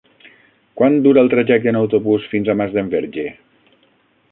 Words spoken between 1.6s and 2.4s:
en autobús